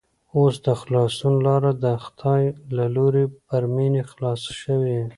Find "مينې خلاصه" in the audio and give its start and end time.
3.75-4.51